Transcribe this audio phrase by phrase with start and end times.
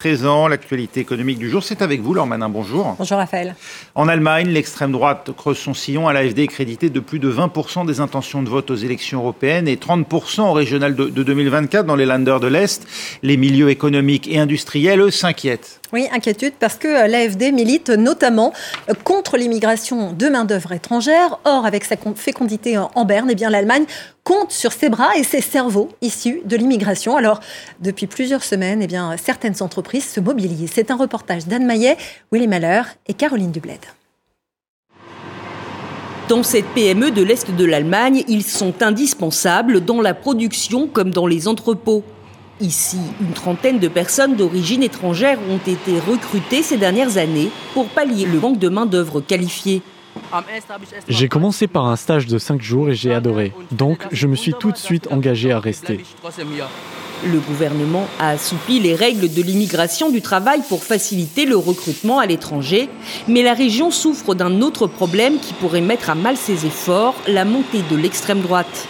[0.00, 2.94] Présent, l'actualité économique du jour, c'est avec vous, Laure Manin, bonjour.
[3.00, 3.56] Bonjour Raphaël.
[3.96, 7.84] En Allemagne, l'extrême droite creuse son sillon à l'AFD est crédité de plus de 20%
[7.84, 12.06] des intentions de vote aux élections européennes et 30% au régional de, 2024 dans les
[12.06, 12.86] Länder de l'Est.
[13.24, 15.80] Les milieux économiques et industriels, eux, s'inquiètent.
[15.92, 18.52] Oui, inquiétude parce que euh, l'AFD milite notamment
[18.88, 21.40] euh, contre l'immigration de main-d'œuvre étrangère.
[21.44, 23.86] Or, avec sa fécondité en berne, eh bien l'Allemagne
[24.28, 27.16] compte sur ses bras et ses cerveaux issus de l'immigration.
[27.16, 27.40] Alors,
[27.80, 30.70] depuis plusieurs semaines, eh certaines entreprises se mobilisent.
[30.74, 31.96] C'est un reportage d'Anne Maillet,
[32.30, 33.80] Willy Malheur et Caroline Dubled.
[36.28, 41.26] Dans cette PME de l'Est de l'Allemagne, ils sont indispensables dans la production comme dans
[41.26, 42.04] les entrepôts.
[42.60, 48.26] Ici, une trentaine de personnes d'origine étrangère ont été recrutées ces dernières années pour pallier
[48.26, 49.80] le manque de main-d'œuvre qualifiée.
[51.08, 53.52] J'ai commencé par un stage de 5 jours et j'ai adoré.
[53.72, 56.04] Donc, je me suis tout de suite engagé à rester.
[57.26, 62.26] Le gouvernement a assoupli les règles de l'immigration du travail pour faciliter le recrutement à
[62.26, 62.88] l'étranger,
[63.26, 67.44] mais la région souffre d'un autre problème qui pourrait mettre à mal ses efforts, la
[67.44, 68.86] montée de l'extrême droite.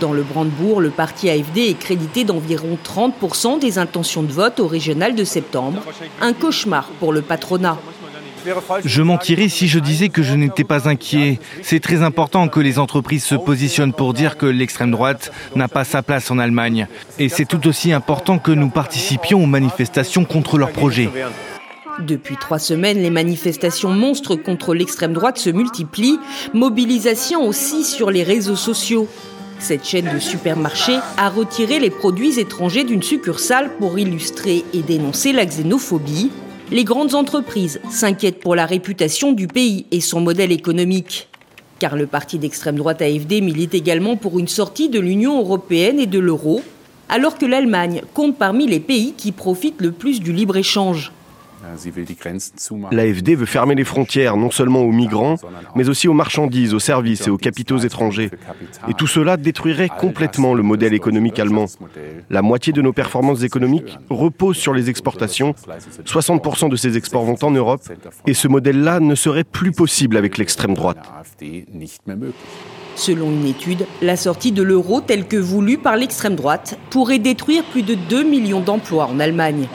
[0.00, 4.66] Dans le Brandebourg, le parti AFD est crédité d'environ 30% des intentions de vote au
[4.66, 5.82] régional de septembre.
[6.20, 7.78] Un cauchemar pour le patronat.
[8.84, 11.38] Je mentirais si je disais que je n'étais pas inquiet.
[11.62, 15.84] C'est très important que les entreprises se positionnent pour dire que l'extrême droite n'a pas
[15.84, 16.86] sa place en Allemagne.
[17.18, 21.10] Et c'est tout aussi important que nous participions aux manifestations contre leurs projets.
[22.00, 26.18] Depuis trois semaines, les manifestations monstres contre l'extrême droite se multiplient,
[26.52, 29.08] mobilisation aussi sur les réseaux sociaux.
[29.60, 35.32] Cette chaîne de supermarchés a retiré les produits étrangers d'une succursale pour illustrer et dénoncer
[35.32, 36.30] la xénophobie.
[36.70, 41.28] Les grandes entreprises s'inquiètent pour la réputation du pays et son modèle économique.
[41.78, 46.06] Car le parti d'extrême droite AFD milite également pour une sortie de l'Union européenne et
[46.06, 46.62] de l'euro,
[47.10, 51.12] alors que l'Allemagne compte parmi les pays qui profitent le plus du libre-échange.
[52.90, 55.36] L'AFD veut fermer les frontières non seulement aux migrants,
[55.74, 58.30] mais aussi aux marchandises, aux services et aux capitaux étrangers.
[58.88, 61.66] Et tout cela détruirait complètement le modèle économique allemand.
[62.30, 65.54] La moitié de nos performances économiques reposent sur les exportations.
[66.04, 67.82] 60% de ces exports vont en Europe.
[68.26, 70.98] Et ce modèle-là ne serait plus possible avec l'extrême droite.
[72.96, 77.64] Selon une étude, la sortie de l'euro telle que voulue par l'extrême droite pourrait détruire
[77.64, 79.68] plus de 2 millions d'emplois en Allemagne.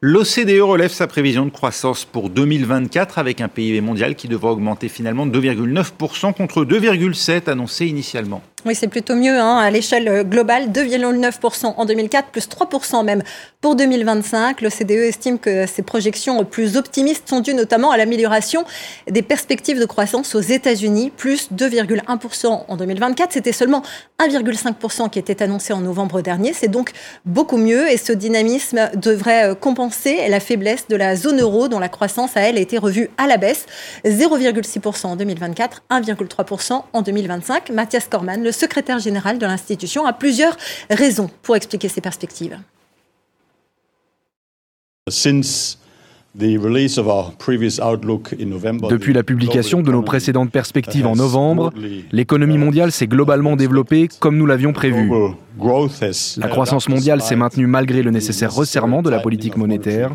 [0.00, 4.88] L'OCDE relève sa prévision de croissance pour 2024 avec un PIB mondial qui devra augmenter
[4.88, 8.40] finalement de 2,9% contre 2,7% annoncé initialement.
[8.64, 13.22] Oui, c'est plutôt mieux hein, à l'échelle globale, 2,9% en 2004, plus 3% même
[13.60, 14.60] pour 2025.
[14.60, 18.64] L'OCDE estime que ces projections plus optimistes sont dues notamment à l'amélioration
[19.08, 23.32] des perspectives de croissance aux États-Unis, plus 2,1% en 2024.
[23.32, 23.82] C'était seulement
[24.20, 26.52] 1,5% qui était annoncé en novembre dernier.
[26.52, 26.90] C'est donc
[27.24, 31.88] beaucoup mieux et ce dynamisme devrait compenser la faiblesse de la zone euro dont la
[31.88, 33.66] croissance a, elle, a été revue à la baisse,
[34.04, 37.70] 0,6% en 2024, 1,3% en 2025.
[37.70, 40.56] Mathias Corman, le secrétaire général de l'institution, a plusieurs
[40.88, 42.58] raisons pour expliquer ces perspectives.
[48.96, 51.72] Depuis la publication de nos précédentes perspectives en novembre,
[52.10, 55.10] l'économie mondiale s'est globalement développée comme nous l'avions prévu.
[56.38, 60.14] La croissance mondiale s'est maintenue malgré le nécessaire resserrement de la politique monétaire.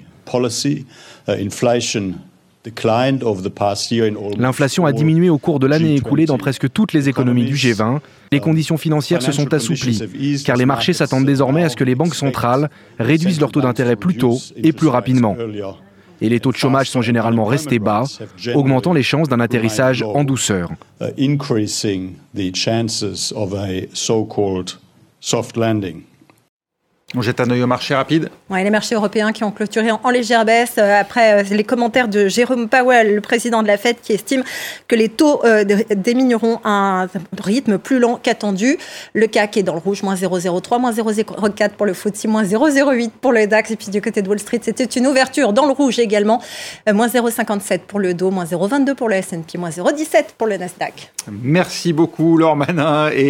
[4.37, 7.99] L'inflation a diminué au cours de l'année écoulée dans presque toutes les économies du G20.
[8.31, 11.95] Les conditions financières se sont assouplies, car les marchés s'attendent désormais à ce que les
[11.95, 12.69] banques centrales
[12.99, 15.35] réduisent leurs taux d'intérêt plus tôt et plus rapidement.
[16.21, 18.05] Et les taux de chômage sont généralement restés bas,
[18.55, 20.71] augmentant les chances d'un atterrissage en douceur.
[27.15, 28.29] On jette un œil au marché rapide.
[28.49, 32.27] les marchés européens qui ont clôturé en, légère baisse euh, après euh, les commentaires de
[32.27, 34.43] Jérôme Powell, le président de la Fed, qui estime
[34.87, 35.63] que les taux euh,
[35.95, 37.09] diminueront à un
[37.39, 38.79] rythme plus lent qu'attendu.
[39.13, 43.11] Le CAC est dans le rouge, moins 0,03, moins 0,04 pour le FTSE, moins 0,08
[43.21, 43.69] pour le DAX.
[43.69, 46.41] Et puis du côté de Wall Street, c'était une ouverture dans le rouge également,
[46.91, 51.11] moins 0,57 pour le Dow, moins 0,22 pour le S&P, moins 0,17 pour le Nasdaq.
[51.31, 53.11] Merci beaucoup, Laure Manin.
[53.11, 53.21] Et